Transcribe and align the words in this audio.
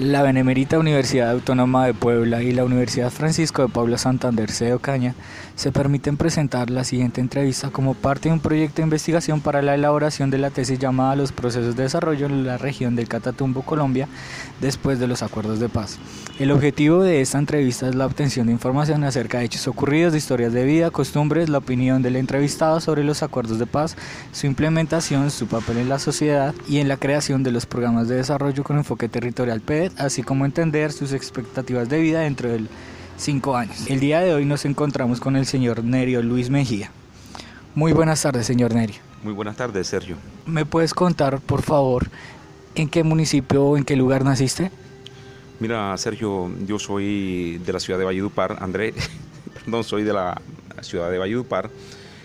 La 0.00 0.22
Benemérita 0.22 0.78
Universidad 0.78 1.30
Autónoma 1.30 1.84
de 1.84 1.92
Puebla 1.92 2.42
y 2.42 2.52
la 2.52 2.64
Universidad 2.64 3.10
Francisco 3.10 3.60
de 3.60 3.68
Paula 3.68 3.98
Santander 3.98 4.50
de 4.50 4.72
Ocaña 4.72 5.14
se 5.56 5.72
permiten 5.72 6.16
presentar 6.16 6.70
la 6.70 6.84
siguiente 6.84 7.20
entrevista 7.20 7.68
como 7.68 7.92
parte 7.92 8.30
de 8.30 8.32
un 8.32 8.40
proyecto 8.40 8.76
de 8.76 8.84
investigación 8.84 9.42
para 9.42 9.60
la 9.60 9.74
elaboración 9.74 10.30
de 10.30 10.38
la 10.38 10.48
tesis 10.48 10.78
llamada 10.78 11.16
Los 11.16 11.32
procesos 11.32 11.76
de 11.76 11.82
desarrollo 11.82 12.24
en 12.24 12.46
la 12.46 12.56
región 12.56 12.96
del 12.96 13.08
Catatumbo, 13.08 13.60
Colombia, 13.60 14.08
después 14.62 14.98
de 14.98 15.06
los 15.06 15.22
acuerdos 15.22 15.60
de 15.60 15.68
paz. 15.68 15.98
El 16.38 16.50
objetivo 16.50 17.02
de 17.02 17.20
esta 17.20 17.36
entrevista 17.36 17.86
es 17.86 17.94
la 17.94 18.06
obtención 18.06 18.46
de 18.46 18.54
información 18.54 19.04
acerca 19.04 19.40
de 19.40 19.44
hechos 19.44 19.68
ocurridos, 19.68 20.12
de 20.12 20.18
historias 20.18 20.54
de 20.54 20.64
vida, 20.64 20.90
costumbres, 20.90 21.50
la 21.50 21.58
opinión 21.58 22.00
del 22.00 22.16
entrevistado 22.16 22.80
sobre 22.80 23.04
los 23.04 23.22
acuerdos 23.22 23.58
de 23.58 23.66
paz, 23.66 23.98
su 24.32 24.46
implementación, 24.46 25.30
su 25.30 25.46
papel 25.46 25.76
en 25.76 25.90
la 25.90 25.98
sociedad 25.98 26.54
y 26.66 26.78
en 26.78 26.88
la 26.88 26.96
creación 26.96 27.42
de 27.42 27.52
los 27.52 27.66
programas 27.66 28.08
de 28.08 28.14
desarrollo 28.14 28.64
con 28.64 28.78
enfoque 28.78 29.10
territorial 29.10 29.60
Así 29.96 30.22
como 30.22 30.44
entender 30.44 30.92
sus 30.92 31.12
expectativas 31.12 31.88
de 31.88 32.00
vida 32.00 32.20
dentro 32.20 32.48
de 32.48 32.66
cinco 33.16 33.56
años. 33.56 33.86
El 33.88 34.00
día 34.00 34.20
de 34.20 34.32
hoy 34.32 34.44
nos 34.44 34.64
encontramos 34.64 35.20
con 35.20 35.36
el 35.36 35.46
señor 35.46 35.84
Nerio 35.84 36.22
Luis 36.22 36.50
Mejía. 36.50 36.90
Muy 37.74 37.92
buenas 37.92 38.22
tardes, 38.22 38.46
señor 38.46 38.74
Nerio. 38.74 38.96
Muy 39.22 39.34
buenas 39.34 39.56
tardes, 39.56 39.86
Sergio. 39.86 40.16
¿Me 40.46 40.64
puedes 40.64 40.94
contar, 40.94 41.40
por 41.40 41.62
favor, 41.62 42.08
en 42.74 42.88
qué 42.88 43.04
municipio 43.04 43.64
o 43.64 43.76
en 43.76 43.84
qué 43.84 43.94
lugar 43.94 44.24
naciste? 44.24 44.70
Mira, 45.60 45.96
Sergio, 45.98 46.50
yo 46.66 46.78
soy 46.78 47.58
de 47.58 47.72
la 47.72 47.80
ciudad 47.80 47.98
de 47.98 48.06
Valledupar, 48.06 48.56
André, 48.60 48.94
perdón, 49.64 49.84
soy 49.84 50.04
de 50.04 50.14
la 50.14 50.40
ciudad 50.80 51.10
de 51.10 51.18
Valledupar, 51.18 51.70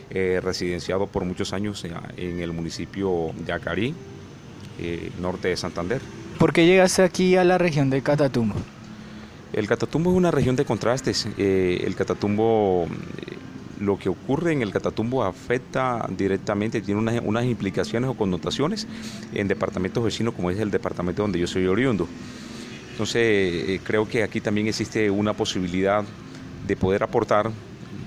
eh, 0.10 0.40
residenciado 0.42 1.08
por 1.08 1.26
muchos 1.26 1.52
años 1.52 1.86
en 2.16 2.40
el 2.40 2.54
municipio 2.54 3.32
de 3.46 3.52
Acarí, 3.52 3.94
eh, 4.80 5.12
norte 5.20 5.50
de 5.50 5.58
Santander. 5.58 6.02
¿Por 6.40 6.52
qué 6.52 6.66
llegaste 6.66 7.02
aquí 7.02 7.38
a 7.38 7.44
la 7.46 7.58
región 7.58 7.90
de 7.90 8.02
Catatumbo? 8.02 8.56
El 9.54 9.68
Catatumbo 9.68 10.12
es 10.12 10.18
una 10.18 10.32
región 10.32 10.58
de 10.58 10.66
contrastes. 10.66 11.28
Eh, 11.38 11.84
el 11.86 11.96
Catatumbo, 11.96 12.86
eh, 12.86 13.38
lo 13.80 13.98
que 13.98 14.10
ocurre 14.10 14.52
en 14.52 14.62
el 14.62 14.72
Catatumbo 14.72 15.24
afecta 15.24 16.06
directamente, 16.10 16.82
tiene 16.82 17.22
unas, 17.22 17.46
implicaciones 17.46 18.10
o 18.10 18.16
connotaciones 18.16 18.86
en 19.34 19.48
departamentos 19.48 20.04
vecinos 20.04 20.34
como 20.34 20.52
es 20.52 20.60
el 20.60 20.72
departamento 20.72 21.22
donde 21.22 21.40
yo 21.40 21.48
soy 21.48 21.68
oriundo. 21.68 22.06
Entonces, 22.92 23.22
eh, 23.24 23.80
creo 23.84 24.08
que 24.08 24.24
aquí 24.24 24.42
también 24.42 24.68
existe 24.68 25.10
una 25.10 25.34
posibilidad 25.34 26.04
de 26.68 26.76
poder 26.76 27.04
aportar, 27.04 27.50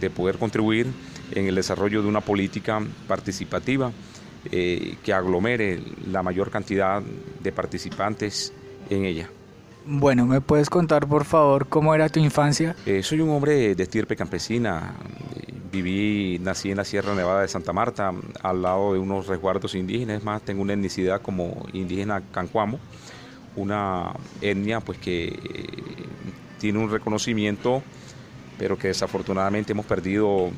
de 0.01 0.11
poder 0.11 0.37
contribuir 0.37 0.87
en 1.35 1.47
el 1.47 1.55
desarrollo 1.55 2.03
de 2.03 2.09
una 2.09 2.21
política 2.21 2.83
participativa 3.07 3.91
eh, 4.51 4.97
que 5.03 5.13
aglomere 5.13 5.81
la 6.11 6.23
mayor 6.23 6.51
cantidad 6.51 7.03
de 7.03 7.53
participantes 7.53 8.53
en 8.89 9.05
ella. 9.05 9.29
Bueno, 9.85 10.27
¿me 10.27 10.41
puedes 10.41 10.71
contar 10.71 11.07
por 11.07 11.25
favor 11.25 11.67
cómo 11.67 11.95
era 11.95 12.09
tu 12.09 12.21
infancia? 12.21 12.77
Eh, 12.87 13.03
soy 13.03 13.21
un 13.21 13.31
hombre 13.31 13.75
de 13.75 13.83
estirpe 13.83 14.17
campesina. 14.17 14.95
Viví, 15.73 16.39
nací 16.41 16.71
en 16.71 16.77
la 16.77 16.85
Sierra 16.85 17.15
Nevada 17.15 17.43
de 17.43 17.49
Santa 17.49 17.73
Marta, 17.73 18.13
al 18.43 18.63
lado 18.63 18.93
de 18.93 18.99
unos 18.99 19.27
resguardos 19.27 19.75
indígenas. 19.75 20.23
más, 20.23 20.43
tengo 20.43 20.63
una 20.63 20.75
etnicidad 20.75 21.21
como 21.21 21.67
indígena 21.73 22.23
cancuamo, 22.33 22.79
una 23.57 24.13
etnia 24.41 24.81
pues 24.81 24.99
que 24.99 25.29
eh, 25.29 25.39
tiene 26.59 26.79
un 26.79 26.91
reconocimiento, 26.91 27.83
pero 28.59 28.79
que 28.79 28.89
desafortunadamente 28.89 29.73
hemos 29.73 29.87
perdido 29.87 30.51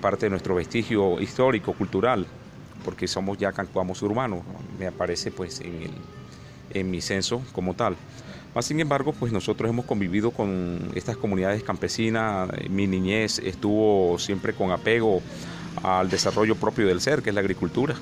parte 0.00 0.26
de 0.26 0.30
nuestro 0.30 0.54
vestigio 0.54 1.20
histórico, 1.20 1.72
cultural 1.72 2.26
porque 2.84 3.06
somos 3.08 3.38
ya 3.38 3.52
cancuamos 3.52 4.02
urbanos, 4.02 4.42
me 4.78 4.86
aparece 4.86 5.30
pues 5.30 5.60
en, 5.60 5.82
el, 5.82 5.90
en 6.72 6.90
mi 6.90 7.00
censo 7.00 7.42
como 7.52 7.74
tal. 7.74 7.96
Más 8.54 8.64
sin 8.64 8.80
embargo, 8.80 9.12
pues 9.12 9.32
nosotros 9.32 9.70
hemos 9.70 9.84
convivido 9.84 10.32
con 10.32 10.90
estas 10.94 11.16
comunidades 11.16 11.62
campesinas, 11.62 12.50
mi 12.68 12.86
niñez 12.86 13.38
estuvo 13.38 14.18
siempre 14.18 14.54
con 14.54 14.72
apego 14.72 15.22
al 15.82 16.10
desarrollo 16.10 16.56
propio 16.56 16.86
del 16.86 17.00
ser, 17.00 17.22
que 17.22 17.30
es 17.30 17.34
la 17.34 17.40
agricultura. 17.40 17.94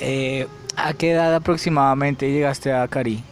Eh, 0.00 0.46
¿A 0.76 0.92
qué 0.94 1.12
edad 1.12 1.34
aproximadamente 1.34 2.30
llegaste 2.30 2.72
a 2.72 2.86
Cari? 2.88 3.22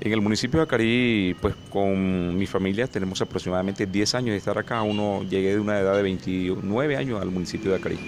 En 0.00 0.12
el 0.12 0.20
municipio 0.20 0.60
de 0.60 0.64
Acari, 0.64 1.36
pues 1.40 1.56
con 1.70 2.36
mi 2.36 2.46
familia 2.46 2.86
tenemos 2.86 3.20
aproximadamente 3.20 3.84
10 3.84 4.14
años 4.14 4.30
de 4.30 4.36
estar 4.36 4.56
acá. 4.56 4.82
Uno 4.82 5.24
llegué 5.24 5.54
de 5.54 5.60
una 5.60 5.78
edad 5.80 5.96
de 5.96 6.02
29 6.02 6.96
años 6.96 7.20
al 7.20 7.30
municipio 7.30 7.72
de 7.72 7.76
Acari. 7.78 7.98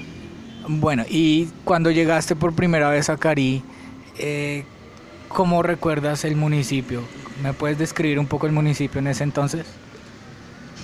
Bueno, 0.69 1.05
y 1.09 1.47
cuando 1.65 1.91
llegaste 1.91 2.37
por 2.37 2.55
primera 2.55 2.91
vez 2.91 3.09
a 3.09 3.17
Cari, 3.17 3.63
eh, 4.19 4.65
¿cómo 5.29 5.63
recuerdas 5.63 6.25
el 6.25 6.37
municipio? 6.37 7.03
¿Me 7.43 7.53
puedes 7.53 7.79
describir 7.79 8.19
un 8.19 8.27
poco 8.27 8.47
el 8.47 8.53
municipio 8.53 8.99
en 8.99 9.07
ese 9.07 9.25
entonces? 9.25 9.67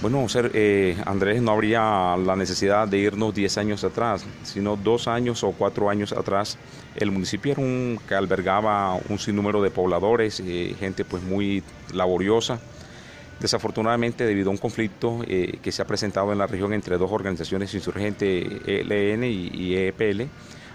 Bueno, 0.02 0.26
eh, 0.34 0.96
Andrés, 1.06 1.40
no 1.40 1.52
habría 1.52 2.16
la 2.18 2.36
necesidad 2.36 2.86
de 2.86 2.98
irnos 2.98 3.34
10 3.34 3.58
años 3.58 3.82
atrás, 3.82 4.26
sino 4.44 4.76
dos 4.76 5.08
años 5.08 5.42
o 5.42 5.52
cuatro 5.52 5.88
años 5.88 6.12
atrás. 6.12 6.58
El 6.96 7.10
municipio 7.10 7.52
era 7.52 7.62
un 7.62 7.98
que 8.06 8.14
albergaba 8.14 8.94
un 9.08 9.18
sinnúmero 9.18 9.62
de 9.62 9.70
pobladores, 9.70 10.42
eh, 10.44 10.76
gente 10.78 11.04
pues 11.04 11.22
muy 11.22 11.62
laboriosa, 11.94 12.60
Desafortunadamente, 13.40 14.24
debido 14.24 14.48
a 14.48 14.52
un 14.52 14.56
conflicto 14.56 15.22
eh, 15.26 15.58
que 15.62 15.70
se 15.70 15.82
ha 15.82 15.86
presentado 15.86 16.32
en 16.32 16.38
la 16.38 16.46
región 16.46 16.72
entre 16.72 16.96
dos 16.96 17.12
organizaciones 17.12 17.74
insurgentes, 17.74 18.46
ELN 18.66 19.24
y, 19.24 19.74
EPL, 19.76 20.22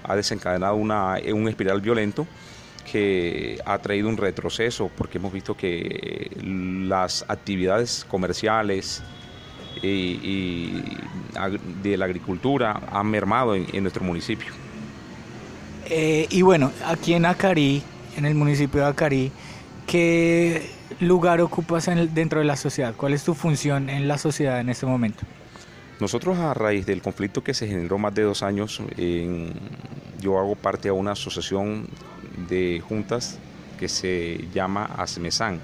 ha 0.04 0.16
desencadenado 0.16 0.76
una, 0.76 1.18
un 1.34 1.48
espiral 1.48 1.82
violento 1.82 2.28
que 2.92 3.60
ha 3.66 3.78
traído 3.80 4.10
un 4.10 4.18
retroceso 4.18 4.92
porque 4.96 5.18
hemos 5.18 5.34
visto 5.34 5.56
que 5.56 6.32
las 6.44 7.26
actividades 7.28 8.06
comerciales 8.08 9.04
y, 9.82 10.82
de 11.82 11.98
la 11.98 12.06
agricultura 12.06 12.82
han 12.92 13.08
mermado 13.08 13.56
en, 13.56 13.82
nuestro 13.82 14.04
municipio. 14.04 14.52
Eh, 15.90 16.28
y 16.30 16.42
bueno, 16.42 16.72
aquí 16.86 17.14
en 17.14 17.26
Acarí, 17.26 17.82
en 18.18 18.26
el 18.26 18.36
municipio 18.36 18.82
de 18.82 18.88
Acarí, 18.88 19.32
¿qué 19.88 20.70
lugar 21.00 21.42
ocupas 21.42 21.90
dentro 22.14 22.40
de 22.40 22.46
la 22.46 22.56
sociedad? 22.56 22.94
¿Cuál 22.96 23.14
es 23.14 23.24
tu 23.24 23.34
función 23.34 23.90
en 23.90 24.08
la 24.08 24.18
sociedad 24.18 24.60
en 24.60 24.70
este 24.70 24.86
momento? 24.86 25.24
Nosotros 26.00 26.38
a 26.40 26.54
raíz 26.54 26.86
del 26.86 27.02
conflicto 27.02 27.44
que 27.44 27.54
se 27.54 27.68
generó 27.68 27.98
más 27.98 28.16
de 28.16 28.24
dos 28.24 28.42
años, 28.42 28.82
yo 30.20 30.40
hago 30.40 30.56
parte 30.56 30.88
de 30.88 30.92
una 30.92 31.12
asociación 31.12 31.88
de 32.50 32.82
juntas 32.88 33.38
que 33.80 33.88
se 33.88 34.48
llama 34.54 34.86
ASMESAN, 34.98 35.60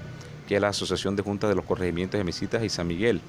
que 0.46 0.56
es 0.56 0.60
la 0.60 0.68
Asociación 0.68 1.14
de 1.14 1.22
Juntas 1.22 1.50
de 1.50 1.56
los 1.56 1.64
Corregimientos 1.64 2.18
de 2.18 2.24
Mesitas 2.24 2.62
y 2.64 2.68
San 2.68 2.86
Miguel. 2.86 3.20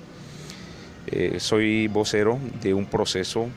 Eh, 1.08 1.40
soy 1.40 1.88
vocero 1.88 2.40
de 2.62 2.74
un 2.74 2.86
proceso 2.86 3.50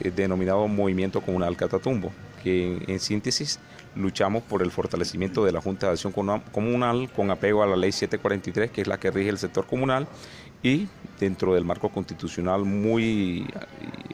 eh, 0.00 0.10
denominado 0.14 0.66
Movimiento 0.68 1.20
Comunal 1.20 1.56
Catatumbo, 1.56 2.12
que 2.44 2.84
en 2.86 3.00
síntesis 3.00 3.58
luchamos 3.96 4.42
por 4.42 4.62
el 4.62 4.70
fortalecimiento 4.70 5.44
de 5.44 5.52
la 5.52 5.62
Junta 5.62 5.86
de 5.86 5.92
Acción 5.94 6.12
Comunal 6.12 7.10
con 7.10 7.30
apego 7.30 7.62
a 7.62 7.66
la 7.66 7.76
Ley 7.76 7.90
743, 7.90 8.70
que 8.70 8.82
es 8.82 8.86
la 8.86 9.00
que 9.00 9.10
rige 9.10 9.30
el 9.30 9.38
sector 9.38 9.66
comunal, 9.66 10.06
y 10.62 10.86
dentro 11.18 11.54
del 11.54 11.64
marco 11.64 11.88
constitucional 11.88 12.64
muy, 12.64 13.46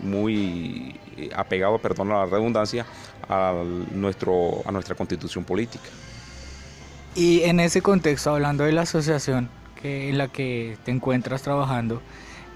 muy 0.01 0.99
apegado, 1.35 1.79
perdón 1.79 2.13
a 2.13 2.19
la 2.19 2.27
redundancia, 2.27 2.87
a, 3.29 3.63
nuestro, 3.93 4.63
a 4.65 4.73
nuestra 4.73 4.95
constitución 4.95 5.45
política. 5.45 5.89
Y 7.15 7.43
en 7.43 7.59
ese 7.59 7.83
contexto, 7.83 8.31
hablando 8.31 8.65
de 8.65 8.73
la 8.73 8.83
asociación 8.83 9.49
que, 9.81 10.09
en 10.09 10.19
la 10.19 10.29
que 10.29 10.79
te 10.85 10.93
encuentras 10.93 11.43
trabajando, 11.43 12.01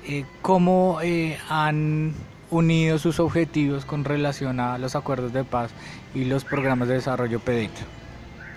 eh, 0.06 0.24
¿cómo 0.42 1.00
eh, 1.02 1.38
han 1.48 2.14
unido 2.54 2.98
sus 2.98 3.18
objetivos 3.18 3.84
con 3.84 4.04
relación 4.04 4.60
a 4.60 4.78
los 4.78 4.94
acuerdos 4.94 5.32
de 5.32 5.44
paz 5.44 5.70
y 6.14 6.24
los 6.24 6.44
programas 6.44 6.88
de 6.88 6.94
desarrollo 6.94 7.40
PEDET. 7.40 7.72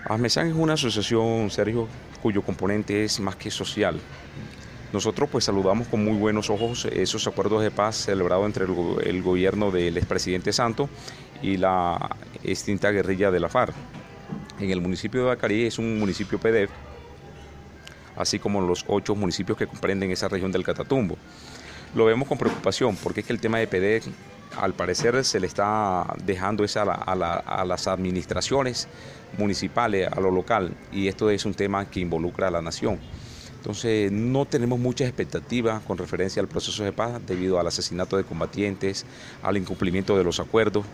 ASMESAN 0.04 0.48
es 0.48 0.54
una 0.54 0.74
asociación, 0.74 1.50
Sergio, 1.50 1.88
cuyo 2.22 2.42
componente 2.42 3.04
es 3.04 3.18
más 3.20 3.36
que 3.36 3.50
social. 3.50 4.00
Nosotros 4.92 5.28
pues 5.30 5.44
saludamos 5.44 5.88
con 5.88 6.04
muy 6.04 6.16
buenos 6.16 6.48
ojos 6.48 6.86
esos 6.86 7.26
acuerdos 7.26 7.62
de 7.62 7.70
paz 7.70 7.96
celebrados 7.96 8.46
entre 8.46 8.64
el, 8.64 9.22
gobierno 9.22 9.70
del 9.70 9.96
expresidente 9.98 10.52
Santo 10.52 10.88
y 11.42 11.56
la 11.56 12.16
extinta 12.42 12.90
guerrilla 12.90 13.30
de 13.30 13.40
la 13.40 13.48
FARC. 13.48 13.74
En 14.60 14.70
el 14.70 14.80
municipio 14.80 15.20
de 15.20 15.26
Bacarí 15.26 15.66
es 15.66 15.78
un 15.78 15.98
municipio 15.98 16.38
PEDEF, 16.38 16.70
así 18.16 18.38
como 18.38 18.60
los 18.62 18.84
ocho 18.86 19.14
municipios 19.14 19.58
que 19.58 19.66
comprenden 19.66 20.10
esa 20.10 20.28
región 20.28 20.52
del 20.52 20.64
Catatumbo 20.64 21.18
lo 21.94 22.04
vemos 22.04 22.28
con 22.28 22.38
preocupación 22.38 22.96
porque 22.96 23.20
es 23.20 23.26
que 23.26 23.32
el 23.32 23.40
tema 23.40 23.58
de 23.58 23.66
PD 23.66 24.02
al 24.56 24.74
parecer 24.74 25.24
se 25.24 25.40
le 25.40 25.46
está 25.46 26.06
dejando 26.24 26.64
esa 26.64 26.82
a, 26.82 27.64
las 27.64 27.86
administraciones 27.86 28.88
municipales, 29.36 30.08
a 30.10 30.20
lo 30.20 30.30
local, 30.30 30.72
y 30.92 31.08
esto 31.08 31.30
es 31.30 31.44
un 31.44 31.54
tema 31.54 31.88
que 31.88 32.00
involucra 32.00 32.48
a 32.48 32.50
la 32.50 32.62
nación. 32.62 32.98
Entonces 33.56 34.10
no 34.10 34.46
tenemos 34.46 34.78
muchas 34.78 35.08
expectativas 35.08 35.82
con 35.82 35.98
referencia 35.98 36.40
al 36.40 36.48
proceso 36.48 36.84
de 36.84 36.92
paz 36.92 37.20
debido 37.26 37.58
al 37.58 37.66
asesinato 37.66 38.16
de 38.16 38.24
combatientes, 38.24 39.04
al 39.42 39.56
incumplimiento 39.56 40.16
de 40.16 40.24
los 40.24 40.40
acuerdos. 40.40 40.86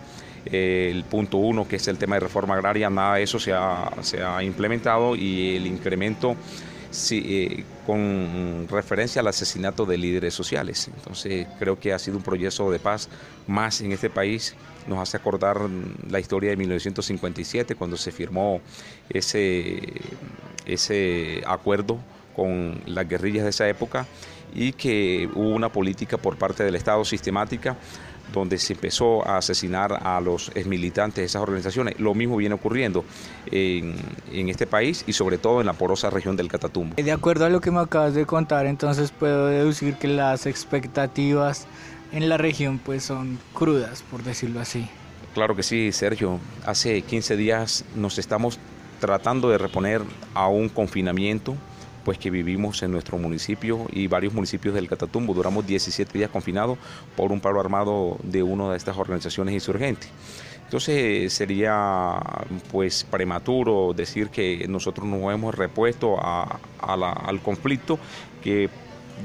el 0.46 1.04
punto 1.04 1.38
uno, 1.38 1.66
que 1.66 1.76
es 1.76 1.88
el 1.88 1.96
tema 1.96 2.16
de 2.16 2.20
reforma 2.20 2.54
agraria, 2.54 2.90
nada 2.90 3.16
de 3.16 3.22
eso 3.22 3.38
se 3.38 3.52
ha, 3.52 3.90
se 4.02 4.22
ha 4.22 4.42
implementado 4.42 5.16
y 5.16 5.56
el 5.56 5.66
incremento 5.66 6.36
eh, 7.10 7.64
con 7.86 8.66
referencia 8.70 9.20
al 9.20 9.28
asesinato 9.28 9.86
de 9.86 9.98
líderes 9.98 10.34
sociales. 10.34 10.88
Entonces 10.94 11.46
creo 11.58 11.78
que 11.78 11.92
ha 11.92 11.98
sido 11.98 12.16
un 12.16 12.22
proyecto 12.22 12.70
de 12.70 12.78
paz 12.78 13.08
más 13.46 13.80
en 13.80 13.92
este 13.92 14.10
país. 14.10 14.54
Nos 14.86 14.98
hace 14.98 15.16
acordar 15.16 15.58
la 16.08 16.20
historia 16.20 16.50
de 16.50 16.56
1957 16.56 17.74
cuando 17.74 17.96
se 17.96 18.12
firmó 18.12 18.60
ese, 19.08 19.80
ese 20.66 21.42
acuerdo 21.46 21.98
con 22.34 22.80
las 22.86 23.08
guerrillas 23.08 23.44
de 23.44 23.50
esa 23.50 23.68
época 23.68 24.06
y 24.54 24.72
que 24.72 25.28
hubo 25.34 25.50
una 25.50 25.70
política 25.70 26.16
por 26.16 26.36
parte 26.36 26.64
del 26.64 26.74
Estado 26.74 27.04
sistemática 27.04 27.76
donde 28.32 28.58
se 28.58 28.72
empezó 28.72 29.26
a 29.26 29.38
asesinar 29.38 30.00
a 30.02 30.20
los 30.20 30.50
militantes 30.66 31.16
de 31.16 31.24
esas 31.24 31.42
organizaciones. 31.42 31.98
Lo 31.98 32.14
mismo 32.14 32.36
viene 32.36 32.54
ocurriendo 32.54 33.04
en, 33.50 33.96
en, 34.32 34.48
este 34.48 34.66
país 34.66 35.04
y 35.06 35.12
sobre 35.12 35.38
todo 35.38 35.60
en 35.60 35.66
la 35.66 35.72
porosa 35.72 36.10
región 36.10 36.36
del 36.36 36.48
Catatumbo. 36.48 36.96
De 36.96 37.12
acuerdo 37.12 37.44
a 37.46 37.50
lo 37.50 37.60
que 37.60 37.70
me 37.70 37.80
acabas 37.80 38.14
de 38.14 38.26
contar, 38.26 38.66
entonces 38.66 39.12
puedo 39.12 39.46
deducir 39.46 39.96
que 39.96 40.08
las 40.08 40.46
expectativas 40.46 41.66
en 42.12 42.28
la 42.28 42.36
región 42.36 42.78
pues 42.78 43.04
son 43.04 43.38
crudas, 43.52 44.02
por 44.02 44.22
decirlo 44.22 44.60
así. 44.60 44.88
Claro 45.34 45.56
que 45.56 45.64
sí, 45.64 45.90
Sergio. 45.92 46.38
Hace 46.64 47.02
15 47.02 47.36
días 47.36 47.84
nos 47.96 48.18
estamos 48.18 48.58
tratando 49.00 49.50
de 49.50 49.58
reponer 49.58 50.00
a 50.32 50.48
un 50.48 50.68
confinamiento 50.68 51.56
pues 52.04 52.18
que 52.18 52.30
vivimos 52.30 52.82
en 52.82 52.92
nuestro 52.92 53.18
municipio 53.18 53.86
y 53.90 54.06
varios 54.06 54.34
municipios 54.34 54.74
del 54.74 54.88
Catatumbo. 54.88 55.34
Duramos 55.34 55.66
17 55.66 56.18
días 56.18 56.30
confinados 56.30 56.78
por 57.16 57.32
un 57.32 57.40
paro 57.40 57.60
armado 57.60 58.18
de 58.22 58.42
una 58.42 58.70
de 58.70 58.76
estas 58.76 58.96
organizaciones 58.96 59.54
insurgentes. 59.54 60.10
Entonces 60.64 61.32
sería 61.32 62.18
pues 62.70 63.04
prematuro 63.04 63.92
decir 63.94 64.28
que 64.28 64.66
nosotros 64.68 65.06
nos 65.06 65.32
hemos 65.32 65.54
repuesto 65.54 66.16
al 66.20 67.40
conflicto 67.42 67.98
que 68.42 68.68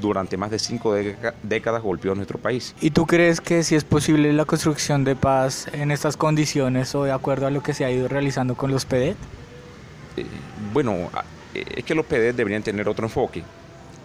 durante 0.00 0.36
más 0.36 0.50
de 0.50 0.58
cinco 0.58 0.94
décadas 1.42 1.82
golpeó 1.82 2.12
a 2.12 2.14
nuestro 2.14 2.38
país. 2.38 2.74
¿Y 2.80 2.90
tú 2.90 3.06
crees 3.06 3.40
que 3.40 3.64
si 3.64 3.74
es 3.74 3.84
posible 3.84 4.32
la 4.32 4.44
construcción 4.44 5.02
de 5.04 5.16
paz 5.16 5.66
en 5.72 5.90
estas 5.90 6.16
condiciones 6.16 6.94
o 6.94 7.04
de 7.04 7.12
acuerdo 7.12 7.46
a 7.46 7.50
lo 7.50 7.62
que 7.62 7.74
se 7.74 7.84
ha 7.84 7.90
ido 7.90 8.06
realizando 8.06 8.54
con 8.54 8.70
los 8.70 8.84
PEDET? 8.84 9.16
Eh, 10.16 10.26
bueno, 10.72 11.10
es 11.54 11.84
que 11.84 11.94
los 11.94 12.06
PD 12.06 12.32
deberían 12.32 12.62
tener 12.62 12.88
otro 12.88 13.06
enfoque 13.06 13.42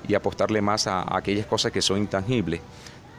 y 0.07 0.13
apostarle 0.13 0.61
más 0.61 0.87
a, 0.87 1.15
aquellas 1.15 1.45
cosas 1.45 1.71
que 1.71 1.81
son 1.81 1.99
intangibles. 1.99 2.61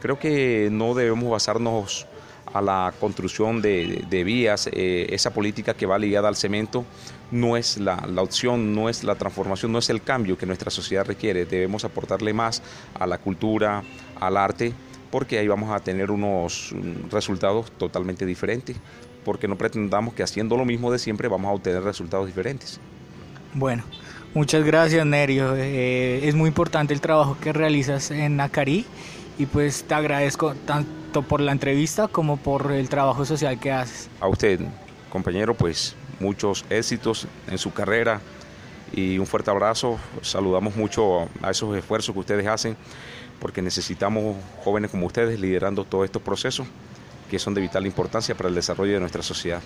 Creo 0.01 0.19
que 0.19 0.69
no 0.71 0.93
debemos 0.93 1.29
basarnos 1.29 2.07
a 2.53 2.61
la 2.61 2.93
construcción 2.99 3.61
de, 3.61 4.23
vías, 4.25 4.69
eh, 4.71 5.07
esa 5.09 5.33
política 5.33 5.73
que 5.73 5.85
va 5.85 5.97
ligada 5.97 6.27
al 6.29 6.35
cemento 6.35 6.85
no 7.31 7.57
es 7.57 7.77
la, 7.77 7.97
opción, 8.17 8.73
no 8.73 8.89
es 8.89 9.03
la 9.03 9.15
transformación, 9.15 9.71
no 9.71 9.79
es 9.79 9.89
el 9.89 10.01
cambio 10.01 10.37
que 10.37 10.45
nuestra 10.45 10.71
sociedad 10.71 11.05
requiere. 11.05 11.45
Debemos 11.45 11.83
aportarle 11.83 12.33
más 12.33 12.61
a 12.97 13.05
la 13.05 13.17
cultura, 13.17 13.83
al 14.19 14.37
arte, 14.37 14.73
porque 15.11 15.39
ahí 15.39 15.47
vamos 15.47 15.71
a 15.71 15.79
tener 15.79 16.09
unos 16.09 16.73
resultados 17.11 17.71
totalmente 17.71 18.25
diferentes, 18.25 18.77
porque 19.25 19.47
no 19.47 19.57
pretendamos 19.57 20.13
que 20.13 20.23
haciendo 20.23 20.55
lo 20.55 20.63
mismo 20.63 20.91
de 20.91 20.99
siempre 20.99 21.27
vamos 21.27 21.49
a 21.49 21.53
obtener 21.53 21.83
resultados 21.83 22.27
diferentes. 22.27 22.79
Bueno, 23.57 23.83
Muchas 24.37 24.63
gracias, 24.63 25.03
Nerio. 25.03 25.55
Eh, 25.55 26.27
es 26.27 26.35
muy 26.35 26.49
importante 26.49 26.93
el 26.93 27.01
trabajo 27.01 27.37
que 27.41 27.53
realizas 27.53 28.11
en 28.11 28.39
Acari 28.39 28.85
y 29.39 29.47
pues 29.47 29.83
te 29.83 29.95
agradezco 29.95 30.53
tanto 30.53 31.23
por 31.23 31.41
la 31.41 31.53
entrevista 31.53 32.07
como 32.07 32.37
por 32.37 32.71
el 32.71 32.87
trabajo 32.87 33.25
social 33.25 33.59
que 33.59 33.71
haces. 33.71 34.11
A 34.19 34.27
usted, 34.27 34.59
compañero, 35.09 35.55
pues 35.55 35.95
muchos 36.19 36.65
éxitos 36.69 37.25
en 37.47 37.57
su 37.57 37.73
carrera 37.73 38.21
y 38.93 39.17
un 39.17 39.25
fuerte 39.25 39.49
abrazo. 39.49 39.97
Saludamos 40.21 40.75
mucho 40.75 41.27
a 41.41 41.49
esos 41.49 41.75
esfuerzos 41.75 42.13
que 42.13 42.19
ustedes 42.19 42.45
hacen 42.45 42.77
porque 43.39 43.63
necesitamos 43.63 44.35
jóvenes 44.63 44.91
como 44.91 45.07
ustedes 45.07 45.39
liderando 45.39 45.83
todos 45.83 46.05
estos 46.05 46.21
procesos 46.21 46.67
que 47.31 47.39
son 47.39 47.55
de 47.55 47.61
vital 47.61 47.87
importancia 47.87 48.35
para 48.35 48.49
el 48.49 48.55
desarrollo 48.55 48.93
de 48.93 48.99
nuestra 48.99 49.23
sociedad. 49.23 49.61